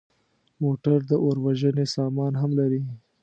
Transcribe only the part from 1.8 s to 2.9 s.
سامان هم لري.